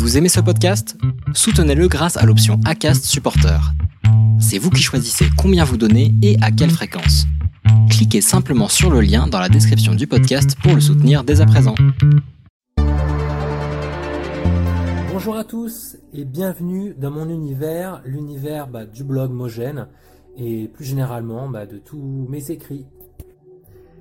Vous 0.00 0.16
aimez 0.16 0.30
ce 0.30 0.40
podcast? 0.40 0.96
Soutenez-le 1.34 1.86
grâce 1.86 2.16
à 2.16 2.24
l'option 2.24 2.58
ACAST 2.64 3.04
Supporter. 3.04 3.60
C'est 4.40 4.56
vous 4.56 4.70
qui 4.70 4.80
choisissez 4.80 5.26
combien 5.36 5.62
vous 5.62 5.76
donnez 5.76 6.14
et 6.22 6.38
à 6.40 6.50
quelle 6.50 6.70
fréquence. 6.70 7.26
Cliquez 7.90 8.22
simplement 8.22 8.68
sur 8.68 8.90
le 8.90 9.02
lien 9.02 9.26
dans 9.26 9.38
la 9.38 9.50
description 9.50 9.94
du 9.94 10.06
podcast 10.06 10.56
pour 10.62 10.74
le 10.74 10.80
soutenir 10.80 11.22
dès 11.22 11.42
à 11.42 11.46
présent. 11.46 11.74
Bonjour 15.12 15.36
à 15.36 15.44
tous 15.44 15.98
et 16.14 16.24
bienvenue 16.24 16.94
dans 16.96 17.10
mon 17.10 17.28
univers, 17.28 18.00
l'univers 18.06 18.68
bah, 18.68 18.86
du 18.86 19.04
blog 19.04 19.30
Mogène 19.30 19.86
et 20.38 20.68
plus 20.68 20.86
généralement 20.86 21.46
bah, 21.46 21.66
de 21.66 21.76
tous 21.76 22.26
mes 22.30 22.50
écrits. 22.50 22.86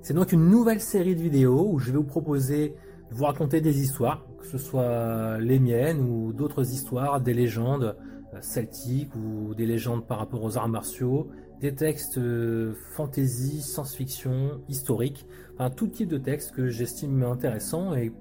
C'est 0.00 0.14
donc 0.14 0.32
une 0.32 0.48
nouvelle 0.48 0.80
série 0.80 1.14
de 1.14 1.20
vidéos 1.20 1.68
où 1.70 1.78
je 1.78 1.90
vais 1.90 1.98
vous 1.98 2.02
proposer 2.02 2.74
de 3.10 3.14
vous 3.14 3.24
raconter 3.24 3.60
des 3.60 3.82
histoires, 3.82 4.24
que 4.42 4.48
ce 4.48 4.58
soit 4.58 5.38
les 5.38 5.58
miennes 5.58 6.00
ou 6.00 6.32
d'autres 6.32 6.72
histoires, 6.72 7.20
des 7.20 7.32
légendes 7.32 7.96
euh, 8.34 8.38
celtiques 8.40 9.14
ou 9.14 9.54
des 9.54 9.66
légendes 9.66 10.06
par 10.06 10.18
rapport 10.18 10.42
aux 10.42 10.58
arts 10.58 10.68
martiaux, 10.68 11.30
des 11.60 11.74
textes 11.74 12.18
euh, 12.18 12.74
fantasy, 12.96 13.62
science-fiction, 13.62 14.60
historiques, 14.68 15.26
enfin 15.54 15.70
tout 15.70 15.86
type 15.86 16.08
de 16.08 16.18
textes 16.18 16.50
que 16.52 16.68
j'estime 16.68 17.22
intéressants 17.22 17.94
et 17.94 18.12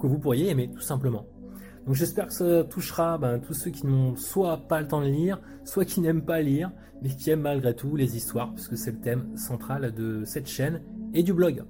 que 0.00 0.06
vous 0.06 0.18
pourriez 0.18 0.48
aimer 0.48 0.70
tout 0.70 0.80
simplement. 0.80 1.26
Donc 1.84 1.94
j'espère 1.94 2.28
que 2.28 2.32
ça 2.32 2.64
touchera 2.64 3.18
ben, 3.18 3.38
tous 3.38 3.54
ceux 3.54 3.70
qui 3.70 3.86
n'ont 3.86 4.16
soit 4.16 4.66
pas 4.66 4.80
le 4.80 4.88
temps 4.88 5.02
de 5.02 5.06
lire, 5.06 5.40
soit 5.64 5.84
qui 5.84 6.00
n'aiment 6.00 6.24
pas 6.24 6.40
lire, 6.40 6.72
mais 7.02 7.10
qui 7.10 7.30
aiment 7.30 7.42
malgré 7.42 7.74
tout 7.76 7.96
les 7.96 8.16
histoires, 8.16 8.52
puisque 8.54 8.76
c'est 8.76 8.92
le 8.92 9.00
thème 9.00 9.36
central 9.36 9.92
de 9.92 10.24
cette 10.24 10.48
chaîne 10.48 10.82
et 11.12 11.22
du 11.22 11.32
blog. 11.32 11.64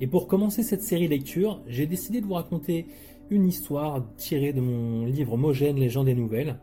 Et 0.00 0.06
pour 0.06 0.26
commencer 0.26 0.62
cette 0.62 0.82
série 0.82 1.08
lecture, 1.08 1.62
j'ai 1.66 1.86
décidé 1.86 2.20
de 2.20 2.26
vous 2.26 2.34
raconter 2.34 2.86
une 3.28 3.46
histoire 3.46 4.04
tirée 4.16 4.52
de 4.52 4.60
mon 4.60 5.04
livre 5.04 5.36
Mogène, 5.36 5.76
Légende 5.76 6.08
et 6.08 6.14
Nouvelles. 6.14 6.58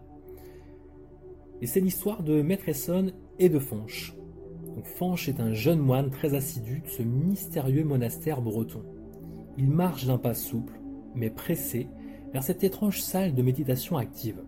Et 1.61 1.67
c'est 1.67 1.79
l'histoire 1.79 2.23
de 2.23 2.41
Maître 2.41 2.67
Essonne 2.67 3.13
et 3.39 3.49
de 3.49 3.59
Fanche. 3.59 4.15
Donc 4.75 4.85
Fanche 4.85 5.29
est 5.29 5.39
un 5.39 5.53
jeune 5.53 5.79
moine 5.79 6.09
très 6.09 6.33
assidu 6.33 6.81
de 6.81 6.89
ce 6.89 7.03
mystérieux 7.03 7.83
monastère 7.83 8.41
breton. 8.41 8.83
Il 9.57 9.69
marche 9.69 10.05
d'un 10.05 10.17
pas 10.17 10.33
souple, 10.33 10.79
mais 11.15 11.29
pressé, 11.29 11.87
vers 12.33 12.43
cette 12.43 12.63
étrange 12.63 13.01
salle 13.01 13.33
de 13.33 13.41
méditation 13.41 13.97
active. 13.97 14.43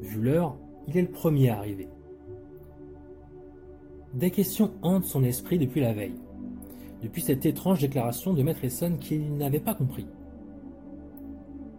Vu 0.00 0.20
l'heure, 0.20 0.56
il 0.88 0.96
est 0.96 1.02
le 1.02 1.10
premier 1.10 1.50
à 1.50 1.58
arriver. 1.58 1.88
Des 4.14 4.30
questions 4.30 4.72
hantent 4.82 5.04
son 5.04 5.24
esprit 5.24 5.58
depuis 5.58 5.80
la 5.80 5.92
veille, 5.92 6.14
depuis 7.04 7.20
cette 7.20 7.44
étrange 7.44 7.80
déclaration 7.80 8.32
de 8.32 8.42
Maître 8.42 8.64
Essonne 8.64 8.98
qu'il 8.98 9.36
n'avait 9.36 9.60
pas 9.60 9.74
compris. 9.74 10.06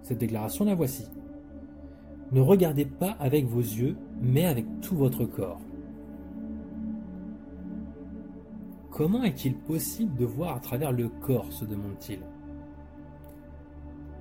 Cette 0.04 0.20
déclaration, 0.20 0.66
la 0.66 0.76
voici. 0.76 1.08
Ne 2.32 2.42
regardez 2.42 2.86
pas 2.86 3.18
avec 3.20 3.46
vos 3.46 3.60
yeux, 3.60 3.98
mais 4.22 4.46
avec 4.46 4.66
tout 4.82 4.96
votre 4.96 5.26
corps. 5.26 5.60
Comment 8.92 9.24
est-il 9.24 9.56
possible 9.56 10.16
de 10.16 10.26
voir 10.26 10.58
à 10.58 10.60
travers 10.60 10.92
le 10.92 11.10
corps 11.10 11.52
se 11.52 11.66
demande-t-il. 11.66 12.20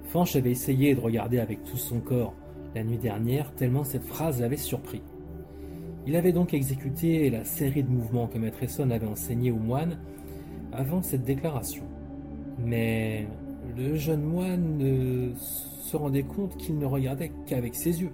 Fanch 0.04 0.36
avait 0.36 0.52
essayé 0.52 0.94
de 0.94 1.00
regarder 1.00 1.38
avec 1.38 1.64
tout 1.64 1.76
son 1.76 2.00
corps 2.00 2.34
la 2.74 2.82
nuit 2.82 2.98
dernière, 2.98 3.54
tellement 3.54 3.84
cette 3.84 4.04
phrase 4.04 4.40
l'avait 4.40 4.56
surpris. 4.56 5.02
Il 6.06 6.16
avait 6.16 6.32
donc 6.32 6.54
exécuté 6.54 7.28
la 7.28 7.44
série 7.44 7.82
de 7.82 7.90
mouvements 7.90 8.26
que 8.26 8.38
Maître 8.38 8.62
Essonne 8.62 8.90
avait 8.90 9.06
enseigné 9.06 9.50
aux 9.50 9.58
moines 9.58 9.98
avant 10.74 11.02
cette 11.02 11.24
déclaration. 11.24 11.84
Mais 12.58 13.26
le 13.76 13.96
jeune 13.96 14.22
moine 14.22 15.34
se 15.36 15.96
rendait 15.96 16.22
compte 16.22 16.56
qu'il 16.56 16.78
ne 16.78 16.86
regardait 16.86 17.32
qu'avec 17.46 17.74
ses 17.74 18.02
yeux. 18.02 18.12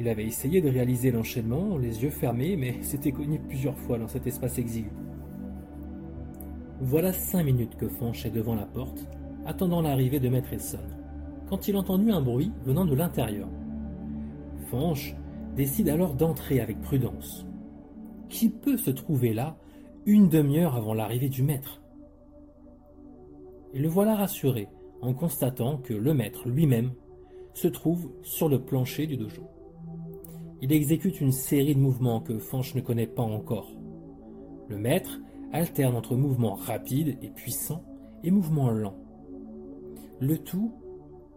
Il 0.00 0.08
avait 0.08 0.26
essayé 0.26 0.60
de 0.60 0.68
réaliser 0.68 1.10
l'enchaînement, 1.10 1.76
les 1.76 2.02
yeux 2.02 2.10
fermés, 2.10 2.56
mais 2.56 2.76
s'était 2.82 3.12
cogné 3.12 3.38
plusieurs 3.38 3.76
fois 3.76 3.98
dans 3.98 4.08
cet 4.08 4.26
espace 4.26 4.58
exigu. 4.58 4.90
Voilà 6.80 7.12
cinq 7.12 7.42
minutes 7.42 7.76
que 7.76 7.88
Fanch 7.88 8.24
est 8.24 8.30
devant 8.30 8.54
la 8.54 8.66
porte, 8.66 9.08
attendant 9.44 9.82
l'arrivée 9.82 10.20
de 10.20 10.28
Maître 10.28 10.52
Essonne, 10.52 10.96
quand 11.48 11.66
il 11.66 11.76
entendit 11.76 12.12
un 12.12 12.20
bruit 12.20 12.52
venant 12.64 12.84
de 12.84 12.94
l'intérieur. 12.94 13.48
Fanch 14.70 15.16
décide 15.56 15.88
alors 15.88 16.14
d'entrer 16.14 16.60
avec 16.60 16.80
prudence. 16.80 17.44
Qui 18.28 18.50
peut 18.50 18.76
se 18.76 18.90
trouver 18.90 19.34
là 19.34 19.56
une 20.08 20.30
demi-heure 20.30 20.74
avant 20.74 20.94
l'arrivée 20.94 21.28
du 21.28 21.42
maître 21.42 21.82
Et 23.74 23.78
le 23.78 23.88
voilà 23.88 24.14
rassuré 24.14 24.66
en 25.02 25.12
constatant 25.12 25.76
que 25.76 25.92
le 25.92 26.14
maître 26.14 26.48
lui-même 26.48 26.92
se 27.52 27.68
trouve 27.68 28.10
sur 28.22 28.48
le 28.48 28.58
plancher 28.58 29.06
du 29.06 29.18
dojo. 29.18 29.42
Il 30.62 30.72
exécute 30.72 31.20
une 31.20 31.30
série 31.30 31.74
de 31.74 31.80
mouvements 31.80 32.22
que 32.22 32.38
Fanch 32.38 32.74
ne 32.74 32.80
connaît 32.80 33.06
pas 33.06 33.22
encore. 33.22 33.70
Le 34.70 34.78
maître 34.78 35.20
alterne 35.52 35.94
entre 35.94 36.16
mouvements 36.16 36.54
rapides 36.54 37.18
et 37.20 37.28
puissants 37.28 37.84
et 38.24 38.30
mouvements 38.30 38.70
lents. 38.70 38.96
Le 40.20 40.38
tout 40.38 40.72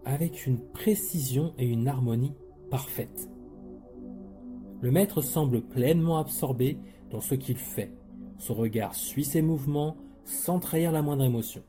avec 0.06 0.48
une 0.48 0.60
précision 0.60 1.54
et 1.58 1.66
une 1.66 1.90
harmonie 1.90 2.36
parfaites. 2.70 3.30
Le 4.80 4.92
maître 4.92 5.22
semble 5.22 5.60
pleinement 5.60 6.20
absorbé 6.20 6.78
dans 7.10 7.20
ce 7.20 7.36
qu'il 7.36 7.58
fait. 7.58 7.92
Son 8.42 8.56
regard 8.56 8.96
suit 8.96 9.24
ses 9.24 9.44
mouvements 9.44 9.98
sans 10.26 10.60
trahir 10.60 10.92
la 10.92 11.04
moindre 11.04 11.26
émotion. 11.26 11.62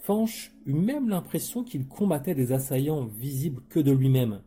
Fanch 0.00 0.52
eut 0.66 0.74
même 0.74 1.08
l'impression 1.08 1.62
qu'il 1.62 1.86
combattait 1.86 2.34
des 2.34 2.50
assaillants 2.50 3.04
visibles 3.04 3.62
que 3.68 3.78
de 3.78 3.92
lui-même. 3.92 4.42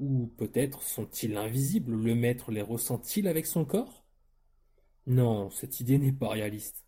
Ou 0.00 0.26
peut-être 0.36 0.82
sont-ils 0.82 1.36
invisibles, 1.36 1.94
le 1.94 2.16
maître 2.16 2.50
les 2.50 2.60
ressent-il 2.60 3.28
avec 3.28 3.46
son 3.46 3.64
corps? 3.64 4.04
Non, 5.06 5.48
cette 5.48 5.78
idée 5.78 5.98
n'est 5.98 6.10
pas 6.10 6.30
réaliste. 6.30 6.84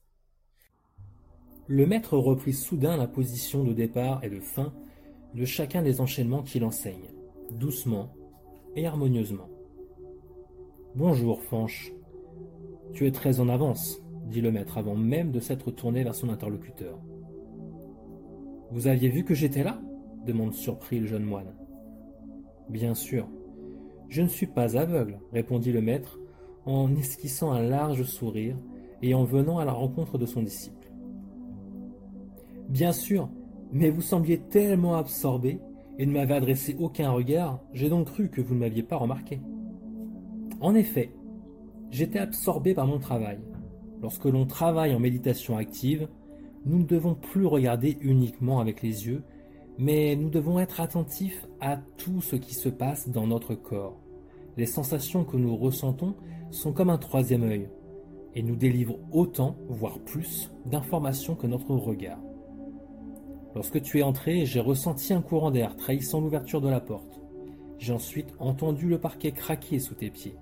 Le 1.68 1.86
maître 1.86 2.18
reprit 2.18 2.54
soudain 2.54 2.96
la 2.96 3.06
position 3.06 3.62
de 3.62 3.72
départ 3.72 4.24
et 4.24 4.30
de 4.30 4.40
fin 4.40 4.74
de 5.32 5.44
chacun 5.44 5.82
des 5.82 6.00
enchaînements 6.00 6.42
qu'il 6.42 6.64
enseigne, 6.64 7.14
doucement 7.52 8.16
et 8.74 8.84
harmonieusement. 8.84 9.48
Bonjour, 10.96 11.40
Fanche. 11.40 11.92
Tu 12.92 13.06
es 13.06 13.10
très 13.10 13.40
en 13.40 13.48
avance, 13.48 14.02
dit 14.26 14.40
le 14.40 14.52
maître 14.52 14.78
avant 14.78 14.94
même 14.94 15.30
de 15.30 15.40
s'être 15.40 15.70
tourné 15.70 16.04
vers 16.04 16.14
son 16.14 16.28
interlocuteur. 16.28 16.98
Vous 18.70 18.86
aviez 18.86 19.08
vu 19.08 19.24
que 19.24 19.34
j'étais 19.34 19.62
là? 19.62 19.80
demande 20.26 20.54
surpris 20.54 21.00
le 21.00 21.06
jeune 21.06 21.24
moine. 21.24 21.52
Bien 22.68 22.94
sûr. 22.94 23.28
Je 24.08 24.22
ne 24.22 24.28
suis 24.28 24.46
pas 24.46 24.78
aveugle, 24.78 25.18
répondit 25.32 25.72
le 25.72 25.80
maître 25.80 26.20
en 26.64 26.94
esquissant 26.94 27.50
un 27.50 27.62
large 27.62 28.04
sourire 28.04 28.56
et 29.02 29.14
en 29.14 29.24
venant 29.24 29.58
à 29.58 29.64
la 29.64 29.72
rencontre 29.72 30.16
de 30.16 30.26
son 30.26 30.42
disciple. 30.42 30.92
Bien 32.68 32.92
sûr, 32.92 33.28
mais 33.72 33.90
vous 33.90 34.00
sembliez 34.00 34.38
tellement 34.38 34.94
absorbé 34.94 35.60
et 35.98 36.06
ne 36.06 36.12
m'avez 36.12 36.34
adressé 36.34 36.76
aucun 36.78 37.10
regard, 37.10 37.60
j'ai 37.72 37.88
donc 37.88 38.06
cru 38.06 38.30
que 38.30 38.40
vous 38.40 38.54
ne 38.54 38.60
m'aviez 38.60 38.82
pas 38.82 38.96
remarqué. 38.96 39.40
En 40.60 40.74
effet, 40.74 41.12
j'étais 41.92 42.18
absorbé 42.18 42.74
par 42.74 42.86
mon 42.86 42.98
travail. 42.98 43.38
Lorsque 44.00 44.24
l'on 44.24 44.46
travaille 44.46 44.94
en 44.94 44.98
méditation 44.98 45.56
active, 45.56 46.08
nous 46.64 46.78
ne 46.78 46.86
devons 46.86 47.14
plus 47.14 47.46
regarder 47.46 47.98
uniquement 48.00 48.58
avec 48.58 48.82
les 48.82 49.06
yeux, 49.06 49.22
mais 49.78 50.16
nous 50.16 50.30
devons 50.30 50.58
être 50.58 50.80
attentifs 50.80 51.46
à 51.60 51.76
tout 51.98 52.20
ce 52.20 52.34
qui 52.34 52.54
se 52.54 52.68
passe 52.68 53.08
dans 53.08 53.26
notre 53.26 53.54
corps. 53.54 54.00
Les 54.56 54.66
sensations 54.66 55.24
que 55.24 55.36
nous 55.36 55.56
ressentons 55.56 56.16
sont 56.50 56.72
comme 56.72 56.90
un 56.90 56.98
troisième 56.98 57.44
œil, 57.44 57.68
et 58.34 58.42
nous 58.42 58.56
délivrent 58.56 58.98
autant, 59.12 59.56
voire 59.68 59.98
plus, 59.98 60.50
d'informations 60.66 61.34
que 61.34 61.46
notre 61.46 61.74
regard. 61.74 62.20
Lorsque 63.54 63.82
tu 63.82 63.98
es 63.98 64.02
entré, 64.02 64.46
j'ai 64.46 64.60
ressenti 64.60 65.12
un 65.12 65.20
courant 65.20 65.50
d'air 65.50 65.76
trahissant 65.76 66.20
l'ouverture 66.20 66.62
de 66.62 66.70
la 66.70 66.80
porte. 66.80 67.20
J'ai 67.78 67.92
ensuite 67.92 68.32
entendu 68.38 68.88
le 68.88 68.98
parquet 68.98 69.32
craquer 69.32 69.78
sous 69.78 69.94
tes 69.94 70.10
pieds. 70.10 70.36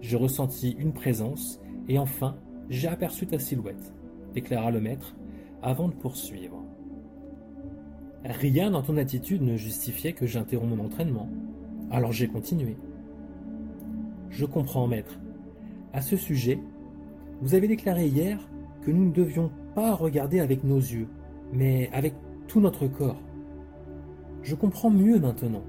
Je 0.00 0.16
ressentis 0.16 0.76
une 0.78 0.92
présence, 0.92 1.60
et 1.88 1.98
enfin, 1.98 2.36
j'ai 2.68 2.88
aperçu 2.88 3.26
ta 3.26 3.38
silhouette, 3.38 3.94
déclara 4.34 4.70
le 4.70 4.80
maître, 4.80 5.16
avant 5.62 5.88
de 5.88 5.94
poursuivre. 5.94 6.64
Rien 8.24 8.70
dans 8.70 8.82
ton 8.82 8.96
attitude 8.96 9.42
ne 9.42 9.56
justifiait 9.56 10.12
que 10.12 10.26
j'interromps 10.26 10.76
mon 10.76 10.84
entraînement, 10.84 11.28
alors 11.90 12.12
j'ai 12.12 12.28
continué. 12.28 12.76
Je 14.30 14.44
comprends, 14.44 14.86
maître. 14.86 15.18
À 15.92 16.00
ce 16.00 16.16
sujet, 16.16 16.58
vous 17.40 17.54
avez 17.54 17.68
déclaré 17.68 18.06
hier 18.06 18.38
que 18.82 18.90
nous 18.90 19.06
ne 19.06 19.12
devions 19.12 19.50
pas 19.74 19.94
regarder 19.94 20.40
avec 20.40 20.64
nos 20.64 20.78
yeux, 20.78 21.08
mais 21.52 21.88
avec 21.92 22.14
tout 22.46 22.60
notre 22.60 22.86
corps. 22.86 23.22
Je 24.42 24.54
comprends 24.54 24.90
mieux 24.90 25.18
maintenant. 25.18 25.64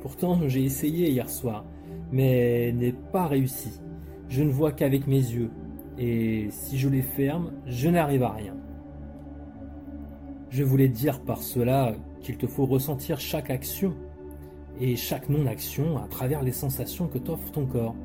Pourtant, 0.00 0.48
j'ai 0.48 0.64
essayé 0.64 1.10
hier 1.10 1.30
soir, 1.30 1.64
mais 2.12 2.72
n'ai 2.72 2.92
pas 2.92 3.26
réussi. 3.26 3.80
Je 4.28 4.42
ne 4.42 4.50
vois 4.50 4.72
qu'avec 4.72 5.06
mes 5.06 5.16
yeux, 5.16 5.50
et 5.98 6.48
si 6.50 6.78
je 6.78 6.88
les 6.88 7.02
ferme, 7.02 7.52
je 7.66 7.88
n'arrive 7.88 8.22
à 8.22 8.32
rien. 8.32 8.56
Je 10.50 10.62
voulais 10.62 10.88
dire 10.88 11.20
par 11.20 11.42
cela 11.42 11.94
qu'il 12.20 12.36
te 12.36 12.46
faut 12.46 12.66
ressentir 12.66 13.18
chaque 13.18 13.50
action 13.50 13.94
et 14.80 14.96
chaque 14.96 15.28
non-action 15.28 15.98
à 15.98 16.06
travers 16.06 16.42
les 16.42 16.52
sensations 16.52 17.08
que 17.08 17.18
t'offre 17.18 17.50
ton 17.50 17.66
corps. 17.66 17.96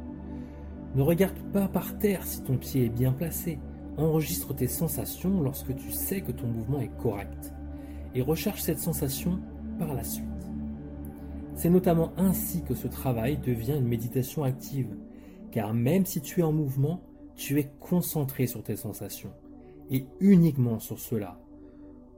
Ne 0.96 1.02
regarde 1.02 1.38
pas 1.54 1.68
par 1.68 1.98
terre 1.98 2.24
si 2.24 2.42
ton 2.42 2.58
pied 2.58 2.86
est 2.86 2.90
bien 2.90 3.12
placé. 3.12 3.60
Enregistre 3.98 4.54
tes 4.54 4.68
sensations 4.68 5.42
lorsque 5.42 5.76
tu 5.76 5.92
sais 5.92 6.22
que 6.22 6.32
ton 6.32 6.48
mouvement 6.48 6.80
est 6.80 6.96
correct 7.02 7.54
et 8.14 8.22
recherche 8.22 8.62
cette 8.62 8.80
sensation 8.80 9.40
par 9.78 9.94
la 9.94 10.04
suite. 10.04 10.37
C'est 11.58 11.72
notamment 11.72 12.12
ainsi 12.18 12.62
que 12.62 12.76
ce 12.76 12.88
travail 12.88 13.40
devient 13.40 13.78
une 13.78 13.88
méditation 13.88 14.44
active, 14.44 14.96
car 15.50 15.74
même 15.74 16.06
si 16.06 16.22
tu 16.22 16.42
es 16.42 16.44
en 16.44 16.52
mouvement, 16.52 17.02
tu 17.36 17.60
es 17.60 17.72
concentré 17.80 18.46
sur 18.46 18.62
tes 18.62 18.76
sensations, 18.76 19.34
et 19.90 20.06
uniquement 20.20 20.78
sur 20.78 21.00
cela. 21.00 21.40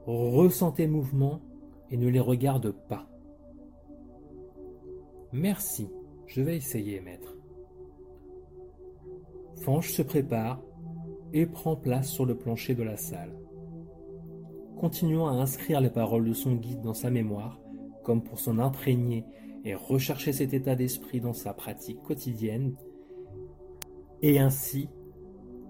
Ressens 0.04 0.72
tes 0.72 0.86
mouvements 0.86 1.40
et 1.90 1.96
ne 1.96 2.08
les 2.08 2.20
regarde 2.20 2.70
pas. 2.70 3.08
Merci, 5.32 5.88
je 6.26 6.42
vais 6.42 6.58
essayer, 6.58 7.00
maître. 7.00 7.34
Fange 9.62 9.90
se 9.90 10.02
prépare 10.02 10.60
et 11.32 11.46
prend 11.46 11.76
place 11.76 12.10
sur 12.10 12.26
le 12.26 12.36
plancher 12.36 12.74
de 12.74 12.82
la 12.82 12.98
salle. 12.98 13.34
Continuant 14.76 15.28
à 15.28 15.32
inscrire 15.32 15.80
les 15.80 15.90
paroles 15.90 16.28
de 16.28 16.34
son 16.34 16.56
guide 16.56 16.82
dans 16.82 16.94
sa 16.94 17.08
mémoire, 17.08 17.58
pour 18.18 18.40
s'en 18.40 18.58
imprégner 18.58 19.24
et 19.64 19.74
rechercher 19.74 20.32
cet 20.32 20.54
état 20.54 20.74
d'esprit 20.74 21.20
dans 21.20 21.32
sa 21.32 21.52
pratique 21.52 22.02
quotidienne, 22.02 22.74
et 24.22 24.38
ainsi 24.38 24.88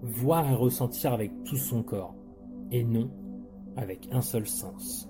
voir 0.01 0.49
et 0.51 0.55
ressentir 0.55 1.13
avec 1.13 1.31
tout 1.43 1.57
son 1.57 1.83
corps, 1.83 2.15
et 2.71 2.83
non 2.83 3.11
avec 3.75 4.07
un 4.11 4.21
seul 4.21 4.47
sens. 4.47 5.09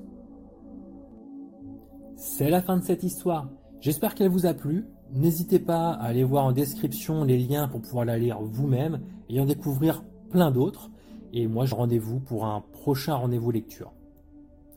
C'est 2.16 2.50
la 2.50 2.62
fin 2.62 2.78
de 2.78 2.84
cette 2.84 3.04
histoire. 3.04 3.50
J'espère 3.80 4.14
qu'elle 4.14 4.30
vous 4.30 4.46
a 4.46 4.54
plu. 4.54 4.86
N'hésitez 5.12 5.60
pas 5.60 5.92
à 5.92 6.06
aller 6.06 6.24
voir 6.24 6.46
en 6.46 6.52
description 6.52 7.24
les 7.24 7.40
liens 7.40 7.68
pour 7.68 7.82
pouvoir 7.82 8.06
la 8.06 8.18
lire 8.18 8.40
vous-même 8.42 9.02
et 9.28 9.40
en 9.40 9.46
découvrir 9.46 10.04
plein 10.30 10.52
d'autres. 10.52 10.92
Et 11.34 11.48
moi, 11.48 11.66
je 11.66 11.74
rendez-vous 11.74 12.20
pour 12.20 12.46
un 12.46 12.62
prochain 12.62 13.16
rendez-vous 13.16 13.52
lecture. 13.52 13.94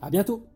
À 0.01 0.09
bientôt! 0.09 0.47